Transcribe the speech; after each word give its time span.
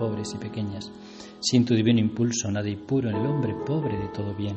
pobres 0.00 0.34
y 0.34 0.38
pequeñas. 0.38 0.90
Sin 1.40 1.64
tu 1.64 1.74
divino 1.74 2.00
impulso, 2.00 2.50
nada 2.50 2.68
puro 2.86 3.10
en 3.10 3.16
el 3.16 3.26
hombre 3.26 3.54
pobre 3.66 3.96
de 3.98 4.08
todo 4.08 4.34
bien. 4.34 4.56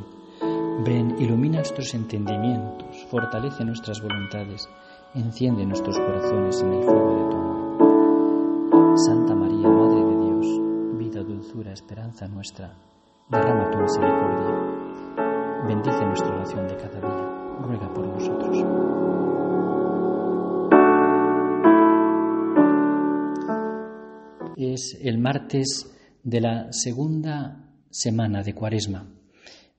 Ven, 0.86 1.16
ilumina 1.20 1.58
nuestros 1.58 1.94
entendimientos, 1.94 3.06
fortalece 3.12 3.64
nuestras 3.64 4.02
voluntades, 4.02 4.68
enciende 5.14 5.66
nuestros 5.66 6.00
corazones 6.00 6.62
en 6.62 6.74
el 6.74 6.84
fuego 6.84 7.14
de 7.14 7.30
tu 7.30 7.38
amor. 7.38 8.98
Santa 8.98 9.36
María, 9.36 9.70
Madre 9.70 10.04
de 10.04 10.26
Dios, 10.26 10.98
vida, 10.98 11.24
dulzura, 11.24 11.74
esperanza 11.74 12.28
nuestra, 12.28 12.74
derrama 13.30 13.70
tu 13.70 13.78
misericordia. 13.80 14.73
Bendice 15.68 16.06
nuestra 16.06 16.36
oración 16.36 16.68
de 16.68 16.76
cada 16.76 17.00
día. 17.00 17.60
Ruega 17.62 17.94
por 17.94 18.08
nosotros. 18.08 18.84
es 24.74 24.98
el 25.02 25.18
martes 25.18 25.92
de 26.24 26.42
la 26.42 26.72
segunda 26.72 27.70
semana 27.90 28.44
de 28.44 28.54
Cuaresma. 28.54 29.08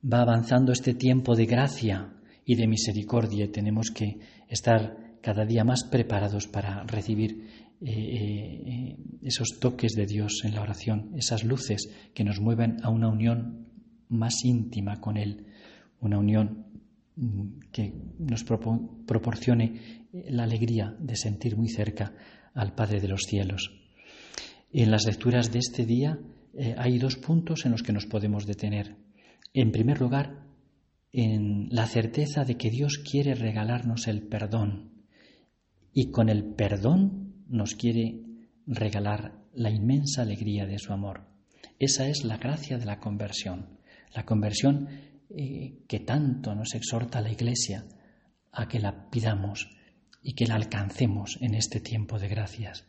Va 0.05 0.21
avanzando 0.21 0.73
este 0.73 0.95
tiempo 0.95 1.35
de 1.35 1.47
gracia 1.47 2.13
y 2.45 2.55
de 2.55 2.67
misericordia. 2.67 3.51
Tenemos 3.51 3.91
que 3.91 4.19
estar 4.49 5.19
cada 5.21 5.45
día 5.45 5.65
más 5.65 5.85
preparados 5.85 6.47
para 6.47 6.85
recibir 6.85 7.47
eh, 7.81 7.91
eh, 7.91 8.97
esos 9.23 9.59
toques 9.59 9.93
de 9.93 10.07
Dios 10.07 10.43
en 10.45 10.55
la 10.55 10.63
oración, 10.63 11.13
esas 11.17 11.45
luces 11.45 11.89
que 12.15 12.25
nos 12.25 12.41
mueven 12.41 12.77
a 12.83 12.91
una 12.91 13.09
unión 13.09 13.69
más 14.09 14.45
íntima 14.45 15.01
con 15.01 15.17
Él, 15.17 15.47
una 16.05 16.19
unión 16.19 16.67
mm, 17.17 17.71
que 17.73 17.93
nos 18.19 18.45
proporcione 18.45 20.09
la 20.13 20.45
alegría 20.45 20.95
de 20.99 21.17
sentir 21.17 21.57
muy 21.57 21.69
cerca 21.69 22.13
al 22.55 22.75
Padre 22.75 23.01
de 23.01 23.09
los 23.09 23.23
cielos. 23.23 23.73
En 24.73 24.91
las 24.91 25.07
lecturas 25.07 25.53
de 25.53 25.59
este 25.59 25.87
día 25.87 26.19
eh, 26.55 26.75
hay 26.79 26.99
dos 26.99 27.17
puntos 27.17 27.65
en 27.65 27.73
los 27.73 27.83
que 27.83 27.93
nos 27.93 28.07
podemos 28.07 28.47
detener. 28.47 28.97
En 29.53 29.71
primer 29.71 30.01
lugar, 30.01 30.45
en 31.13 31.69
la 31.71 31.87
certeza 31.87 32.45
de 32.45 32.57
que 32.57 32.71
Dios 32.71 32.99
quiere 32.99 33.35
regalarnos 33.35 34.09
el 34.09 34.23
perdón 34.23 34.91
y 35.93 36.11
con 36.11 36.29
el 36.29 36.45
perdón 36.45 37.45
nos 37.49 37.75
quiere 37.75 38.21
regalar 38.67 39.45
la 39.53 39.71
inmensa 39.71 40.23
alegría 40.23 40.67
de 40.67 40.79
su 40.79 40.93
amor. 40.93 41.29
Esa 41.79 42.09
es 42.09 42.25
la 42.25 42.37
gracia 42.37 42.79
de 42.79 42.87
la 42.87 42.99
conversión, 42.99 43.79
la 44.13 44.25
conversión 44.25 44.89
eh, 45.31 45.85
que 45.89 46.01
tanto 46.01 46.55
nos 46.55 46.75
exhorta 46.75 47.21
la 47.21 47.33
Iglesia 47.33 47.85
a 48.53 48.69
que 48.69 48.79
la 48.79 49.11
pidamos 49.11 49.69
y 50.23 50.35
que 50.35 50.47
la 50.47 50.55
alcancemos 50.55 51.39
en 51.41 51.55
este 51.55 51.81
tiempo 51.81 52.19
de 52.19 52.29
gracias 52.29 52.87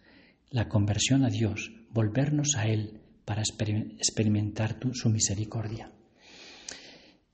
la 0.51 0.69
conversión 0.69 1.25
a 1.25 1.29
Dios, 1.29 1.71
volvernos 1.91 2.55
a 2.55 2.67
Él 2.67 3.01
para 3.25 3.41
experimentar 3.41 4.77
su 4.93 5.09
misericordia. 5.09 5.91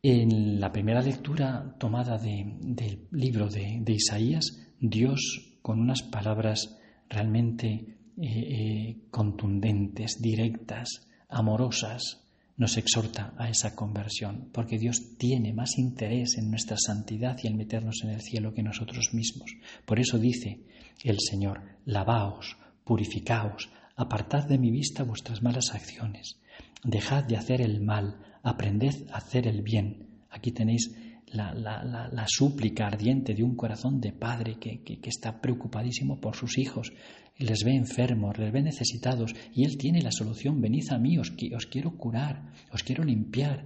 En 0.02 0.60
la 0.60 0.72
primera 0.72 1.02
lectura 1.02 1.76
tomada 1.78 2.18
del 2.18 3.08
libro 3.12 3.48
de, 3.48 3.84
Isaías, 3.88 4.58
Dios, 4.80 5.58
con 5.62 5.80
unas 5.80 6.02
palabras 6.02 6.80
realmente 7.08 7.68
eh, 7.68 8.24
eh, 8.24 8.98
contundentes, 9.12 10.20
directas, 10.20 11.08
amorosas, 11.30 12.24
nos 12.62 12.78
exhorta 12.78 13.34
a 13.40 13.50
esa 13.50 13.76
conversión, 13.76 14.50
porque 14.54 14.78
Dios 14.78 15.18
tiene 15.18 15.52
más 15.52 15.80
interés 15.80 16.38
en 16.38 16.52
nuestra 16.52 16.78
santidad 16.78 17.36
y 17.42 17.48
en 17.48 17.58
meternos 17.58 18.02
en 18.04 18.12
el 18.12 18.22
cielo 18.22 18.54
que 18.54 18.62
nosotros 18.62 19.16
mismos. 19.16 19.56
Por 19.84 20.00
eso 20.00 20.20
dice 20.20 20.62
el 21.04 21.18
Señor, 21.20 21.64
lavaos, 21.86 22.58
Purificaos, 22.84 23.72
apartad 23.96 24.44
de 24.44 24.60
mi 24.60 24.70
vista 24.70 25.02
vuestras 25.02 25.42
malas 25.42 25.74
acciones, 25.74 26.38
dejad 26.84 27.24
de 27.24 27.38
hacer 27.38 27.62
el 27.62 27.82
mal, 27.82 28.20
aprended 28.44 29.10
a 29.12 29.18
hacer 29.18 29.48
el 29.48 29.64
bien. 29.64 30.22
Aquí 30.30 30.52
tenéis 30.52 30.92
la, 31.34 32.26
súplica 32.28 32.88
ardiente 32.88 33.34
de 33.34 33.44
un 33.44 33.56
corazón 33.56 34.00
de 34.00 34.12
padre 34.12 34.58
que, 34.60 35.00
está 35.04 35.40
preocupadísimo 35.40 36.20
por 36.20 36.36
sus 36.36 36.58
hijos, 36.58 36.92
les 37.38 37.64
ve 37.64 37.76
enfermos, 37.76 38.38
les 38.38 38.52
ve 38.52 38.62
necesitados, 38.62 39.34
y 39.54 39.66
Él 39.66 39.78
tiene 39.78 40.02
la 40.02 40.12
solución, 40.12 40.62
venid 40.62 40.92
a 40.92 40.98
mí, 40.98 41.18
os, 41.18 41.32
quiero 41.32 41.98
curar, 41.98 42.52
os 42.72 42.84
quiero 42.84 43.04
limpiar, 43.04 43.66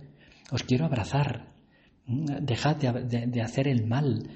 os 0.51 0.63
quiero 0.63 0.85
abrazar, 0.85 1.53
dejad 2.05 2.77
de 2.77 3.41
hacer 3.41 3.67
el 3.67 3.85
mal, 3.85 4.29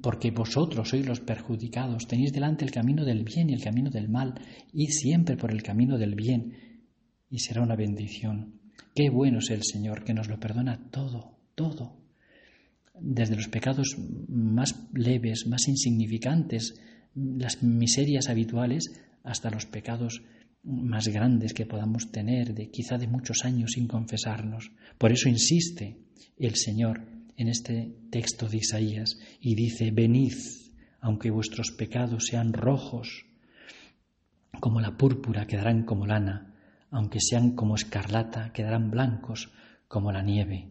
porque 0.00 0.30
vosotros 0.30 0.88
sois 0.88 1.06
los 1.06 1.20
perjudicados, 1.20 2.06
tenéis 2.06 2.32
delante 2.32 2.64
el 2.64 2.70
camino 2.70 3.04
del 3.04 3.24
bien 3.24 3.50
y 3.50 3.52
el 3.52 3.62
camino 3.62 3.90
del 3.90 4.08
mal, 4.08 4.34
y 4.72 4.86
siempre 4.86 5.36
por 5.36 5.50
el 5.50 5.62
camino 5.62 5.98
del 5.98 6.14
bien, 6.14 6.80
y 7.28 7.38
será 7.38 7.62
una 7.62 7.76
bendición. 7.76 8.60
Qué 8.94 9.10
bueno 9.10 9.38
es 9.38 9.50
el 9.50 9.62
Señor, 9.62 10.04
que 10.04 10.14
nos 10.14 10.28
lo 10.28 10.40
perdona 10.40 10.90
todo, 10.90 11.38
todo, 11.54 11.99
desde 12.98 13.36
los 13.36 13.48
pecados 13.48 13.96
más 14.28 14.88
leves, 14.92 15.46
más 15.46 15.68
insignificantes, 15.68 16.74
las 17.14 17.62
miserias 17.62 18.28
habituales, 18.28 18.90
hasta 19.22 19.50
los 19.50 19.66
pecados 19.66 20.22
más 20.62 21.08
grandes 21.08 21.54
que 21.54 21.66
podamos 21.66 22.10
tener, 22.10 22.54
de 22.54 22.70
quizá 22.70 22.98
de 22.98 23.06
muchos 23.06 23.44
años 23.44 23.72
sin 23.72 23.86
confesarnos. 23.86 24.70
Por 24.98 25.12
eso 25.12 25.28
insiste 25.28 25.98
el 26.38 26.56
Señor 26.56 27.06
en 27.36 27.48
este 27.48 27.94
texto 28.10 28.48
de 28.48 28.58
Isaías 28.58 29.18
y 29.40 29.54
dice, 29.54 29.90
venid, 29.90 30.34
aunque 31.00 31.30
vuestros 31.30 31.70
pecados 31.72 32.26
sean 32.26 32.52
rojos 32.52 33.24
como 34.60 34.80
la 34.80 34.96
púrpura, 34.96 35.46
quedarán 35.46 35.84
como 35.84 36.06
lana, 36.06 36.54
aunque 36.90 37.20
sean 37.20 37.52
como 37.52 37.76
escarlata, 37.76 38.52
quedarán 38.52 38.90
blancos 38.90 39.50
como 39.88 40.12
la 40.12 40.22
nieve. 40.22 40.68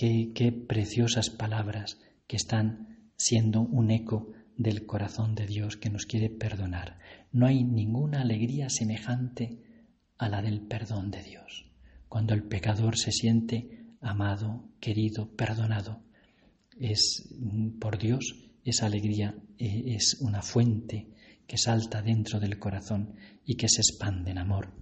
Qué, 0.00 0.64
preciosas 0.66 1.28
palabras 1.28 1.98
que 2.26 2.36
están 2.36 3.10
siendo 3.18 3.60
un 3.60 3.90
eco 3.90 4.32
del 4.56 4.86
corazón 4.86 5.34
de 5.34 5.46
Dios 5.46 5.76
que 5.76 5.90
nos 5.90 6.06
quiere 6.06 6.30
perdonar. 6.30 6.98
No 7.32 7.46
hay 7.46 7.64
ninguna 7.64 8.22
alegría 8.22 8.70
semejante 8.70 9.58
a 10.16 10.30
la 10.30 10.40
del 10.40 10.62
perdón 10.62 11.10
de 11.10 11.22
Dios. 11.22 11.66
Cuando 12.08 12.32
el 12.32 12.44
pecador 12.44 12.96
se 12.96 13.12
siente 13.12 13.90
amado, 14.00 14.70
querido, 14.80 15.36
perdonado. 15.36 16.02
Es 16.78 17.28
por 17.78 17.98
Dios 17.98 18.48
esa 18.64 18.86
alegría 18.86 19.34
eh, 19.58 19.96
es 19.96 20.16
una 20.22 20.40
fuente 20.40 21.10
que 21.46 21.58
salta 21.58 22.00
dentro 22.00 22.40
del 22.40 22.58
corazón 22.58 23.16
y 23.44 23.54
que 23.54 23.68
se 23.68 23.82
expande 23.82 24.30
en 24.30 24.38
amor. 24.38 24.72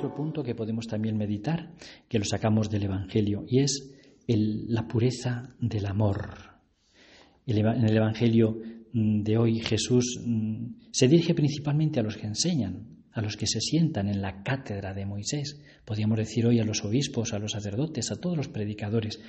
Otro 0.00 0.14
punto 0.14 0.42
que 0.42 0.54
podemos 0.54 0.86
también 0.86 1.16
meditar, 1.16 1.72
que 2.08 2.18
lo 2.18 2.24
sacamos 2.24 2.70
del 2.70 2.84
Evangelio, 2.84 3.44
y 3.46 3.60
es 3.60 3.94
la 4.26 4.88
pureza 4.88 5.54
del 5.60 5.86
amor. 5.86 6.38
en 7.46 7.84
el 7.84 7.96
Evangelio 7.96 8.56
Mm, 8.92 9.22
de 9.22 9.38
hoy 9.38 9.60
Jesús 9.60 10.20
mm, 10.24 10.90
se 10.90 11.06
dirige 11.06 11.34
principalmente 11.34 12.00
a 12.00 12.02
los 12.02 12.16
que 12.16 12.26
enseñan, 12.26 13.04
a 13.12 13.22
los 13.22 13.36
que 13.36 13.46
se 13.46 13.60
sientan 13.60 14.08
en 14.08 14.20
la 14.20 14.42
cátedra 14.42 14.94
de 14.94 15.06
Moisés, 15.06 15.60
podríamos 15.84 16.18
decir 16.18 16.46
hoy 16.46 16.58
a 16.58 16.64
los 16.64 16.84
obispos, 16.84 17.32
a 17.32 17.38
los 17.38 17.52
sacerdotes, 17.52 18.10
a 18.10 18.16
todos 18.16 18.36
los 18.36 18.48
predicadores, 18.48 19.20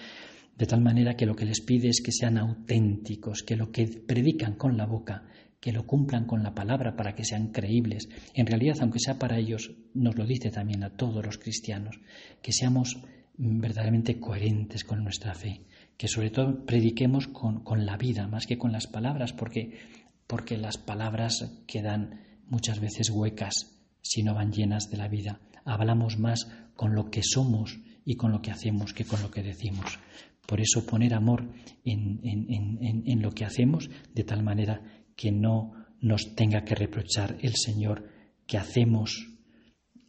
de 0.57 0.65
tal 0.65 0.81
manera 0.81 1.15
que 1.15 1.25
lo 1.25 1.35
que 1.35 1.45
les 1.45 1.61
pide 1.61 1.89
es 1.89 2.01
que 2.01 2.11
sean 2.11 2.37
auténticos, 2.37 3.43
que 3.43 3.55
lo 3.55 3.71
que 3.71 3.87
predican 3.87 4.55
con 4.55 4.77
la 4.77 4.85
boca, 4.85 5.25
que 5.61 5.71
lo 5.71 5.85
cumplan 5.85 6.25
con 6.25 6.43
la 6.43 6.55
palabra 6.55 6.95
para 6.97 7.13
que 7.13 7.23
sean 7.23 7.49
creíbles. 7.49 8.09
En 8.33 8.47
realidad, 8.47 8.77
aunque 8.81 8.99
sea 8.99 9.19
para 9.19 9.37
ellos, 9.37 9.71
nos 9.93 10.17
lo 10.17 10.25
dice 10.25 10.49
también 10.49 10.83
a 10.83 10.89
todos 10.97 11.23
los 11.23 11.37
cristianos, 11.37 12.01
que 12.41 12.51
seamos 12.51 12.97
verdaderamente 13.37 14.19
coherentes 14.19 14.83
con 14.83 15.03
nuestra 15.03 15.35
fe, 15.35 15.61
que 15.97 16.07
sobre 16.07 16.31
todo 16.31 16.65
prediquemos 16.65 17.27
con, 17.27 17.63
la 17.85 17.95
vida 17.95 18.27
más 18.27 18.47
que 18.47 18.57
con 18.57 18.71
las 18.71 18.87
palabras, 18.87 19.33
porque, 19.33 19.77
porque 20.25 20.57
las 20.57 20.77
palabras 20.77 21.63
quedan 21.67 22.21
muchas 22.47 22.79
veces 22.79 23.11
huecas 23.11 23.53
si 24.01 24.23
no 24.23 24.33
van 24.33 24.51
llenas 24.51 24.89
de 24.89 24.97
la 24.97 25.07
vida. 25.07 25.39
Hablamos 25.63 26.17
más 26.17 26.49
con 26.75 26.95
lo 26.95 27.11
que 27.11 27.21
somos 27.23 27.79
y 28.03 28.15
con 28.15 28.31
lo 28.31 28.41
que 28.41 28.49
hacemos 28.49 28.93
que 28.93 29.05
con 29.05 29.21
lo 29.21 29.29
que 29.29 29.43
decimos. 29.43 29.99
Por 30.47 30.59
eso 30.59 30.85
poner 30.85 31.13
amor 31.13 31.47
en, 31.85 32.19
en, 32.23 33.21
lo 33.21 33.31
que 33.31 33.45
hacemos 33.45 33.89
de 34.13 34.23
tal 34.23 34.43
manera 34.43 34.81
que 35.15 35.31
no 35.31 35.73
nos 35.99 36.35
tenga 36.35 36.63
que 36.63 36.75
reprochar 36.75 37.37
el 37.41 37.53
Señor 37.55 38.09
que 38.47 38.57
hacemos 38.57 39.27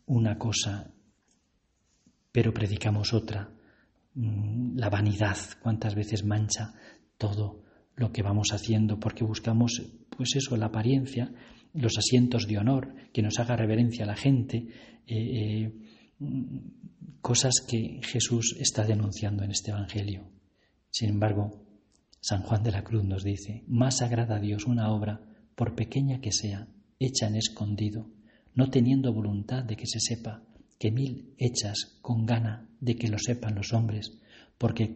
una 0.07 0.39
cosa 0.39 0.89
pero 2.33 2.55
predicamos 2.55 3.13
otra 3.13 3.53
Mm, 4.15 4.77
la 4.77 4.91
vanidad, 4.91 5.39
cuántas 5.63 5.95
veces 5.95 6.25
mancha 6.25 6.75
todo 7.17 7.63
lo 7.97 8.13
que 8.13 8.23
vamos 8.23 8.49
haciendo, 8.53 8.99
porque 9.01 9.25
buscamos, 9.25 9.83
pues 10.15 10.37
eso, 10.37 10.57
la 10.57 10.67
apariencia 10.67 11.33
los 11.75 11.97
asientos 11.97 12.47
de 12.47 12.59
honor, 12.59 12.95
que 13.15 13.23
nos 13.23 13.39
haga 13.39 13.57
reverencia 13.57 14.05
la 14.05 14.15
gente, 14.15 14.67
eh, 15.07 15.17
eh, 15.17 15.73
cosas 17.23 17.55
que 17.67 18.01
Jesús 18.03 18.55
está 18.61 18.85
denunciando 18.85 19.43
en 19.43 19.53
este 19.53 19.71
Evangelio. 19.71 20.29
Sin 20.91 21.09
embargo, 21.09 21.62
San 22.23 22.43
Juan 22.43 22.63
de 22.63 22.71
la 22.71 22.85
Cruz 22.85 23.03
nos 23.03 23.25
dice, 23.25 23.65
más 23.67 24.01
agrada 24.01 24.37
a 24.37 24.41
Dios 24.41 24.67
una 24.67 24.93
obra, 24.93 25.21
por 25.57 25.75
pequeña 25.75 26.21
que 26.21 26.31
sea, 26.31 26.69
hecha 27.01 27.27
en 27.27 27.35
escondido, 27.35 28.09
no 28.55 28.71
teniendo 28.71 29.13
voluntad 29.13 29.65
de 29.65 29.77
que 29.77 29.87
se 29.87 29.99
sepa, 29.99 30.45
que 30.79 30.93
mil 30.93 31.35
hechas 31.37 31.99
con 32.01 32.25
gana 32.25 32.69
de 32.81 32.95
que 32.95 33.09
lo 33.09 33.19
sepan 33.19 33.57
los 33.57 33.73
hombres, 33.73 34.21
porque, 34.57 34.93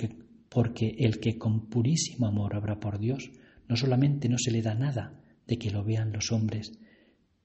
porque 0.49 0.95
el 1.01 1.19
que 1.19 1.37
con 1.37 1.69
purísimo 1.69 2.29
amor 2.29 2.55
obra 2.55 2.79
por 2.79 3.01
Dios, 3.01 3.29
no 3.69 3.75
solamente 3.75 4.29
no 4.29 4.39
se 4.39 4.53
le 4.53 4.63
da 4.63 4.77
nada 4.77 5.21
de 5.49 5.59
que 5.59 5.73
lo 5.73 5.83
vean 5.83 6.13
los 6.13 6.31
hombres, 6.31 6.79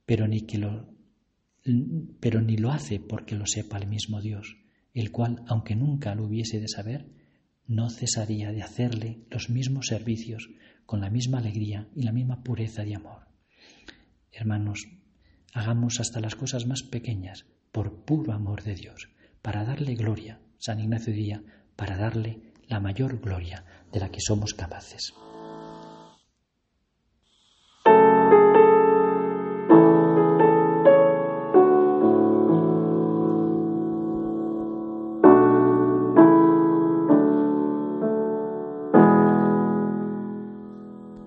pero 0.06 0.28
ni 0.28 0.42
que 0.42 0.58
lo 0.58 0.92
pero 2.20 2.40
ni 2.40 2.56
lo 2.56 2.70
hace 2.70 3.00
porque 3.00 3.36
lo 3.36 3.46
sepa 3.46 3.78
el 3.78 3.88
mismo 3.88 4.20
Dios, 4.20 4.56
el 4.94 5.10
cual, 5.10 5.42
aunque 5.46 5.76
nunca 5.76 6.14
lo 6.14 6.26
hubiese 6.26 6.60
de 6.60 6.68
saber, 6.68 7.06
no 7.66 7.90
cesaría 7.90 8.52
de 8.52 8.62
hacerle 8.62 9.24
los 9.30 9.50
mismos 9.50 9.86
servicios 9.86 10.50
con 10.86 11.00
la 11.00 11.10
misma 11.10 11.38
alegría 11.38 11.88
y 11.94 12.02
la 12.02 12.12
misma 12.12 12.42
pureza 12.42 12.84
de 12.84 12.94
amor. 12.94 13.28
Hermanos, 14.30 14.86
hagamos 15.52 16.00
hasta 16.00 16.20
las 16.20 16.34
cosas 16.34 16.66
más 16.66 16.82
pequeñas 16.82 17.46
por 17.70 18.04
puro 18.04 18.32
amor 18.32 18.62
de 18.62 18.74
Dios, 18.74 19.08
para 19.40 19.64
darle 19.64 19.94
gloria, 19.94 20.40
San 20.58 20.80
Ignacio 20.80 21.12
diría, 21.12 21.42
para 21.76 21.96
darle 21.96 22.52
la 22.68 22.80
mayor 22.80 23.20
gloria 23.20 23.64
de 23.92 24.00
la 24.00 24.10
que 24.10 24.20
somos 24.20 24.54
capaces. 24.54 25.12